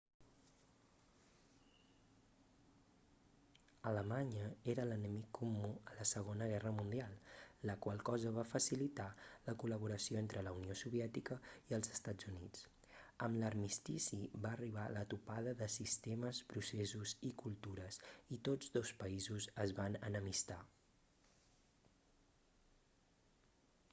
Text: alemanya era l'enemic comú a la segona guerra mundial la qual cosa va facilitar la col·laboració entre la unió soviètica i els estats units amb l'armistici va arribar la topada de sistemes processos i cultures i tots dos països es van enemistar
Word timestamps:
alemanya 3.89 4.45
era 4.71 4.83
l'enemic 4.87 5.27
comú 5.37 5.69
a 5.89 5.97
la 5.97 6.05
segona 6.13 6.45
guerra 6.53 6.71
mundial 6.79 7.13
la 7.71 7.75
qual 7.85 7.99
cosa 8.09 8.33
va 8.39 8.45
facilitar 8.55 9.07
la 9.49 9.55
col·laboració 9.65 10.17
entre 10.23 10.43
la 10.49 10.55
unió 10.61 10.77
soviètica 10.81 11.37
i 11.73 11.77
els 11.79 11.93
estats 11.97 12.31
units 12.33 12.65
amb 13.27 13.41
l'armistici 13.43 14.21
va 14.45 14.55
arribar 14.59 14.87
la 14.97 15.05
topada 15.15 15.55
de 15.63 15.69
sistemes 15.77 16.43
processos 16.55 17.15
i 17.33 17.35
cultures 17.45 18.03
i 18.39 18.43
tots 18.51 18.75
dos 18.79 18.95
països 19.05 19.51
es 19.69 19.79
van 19.81 20.03
enemistar 20.11 20.63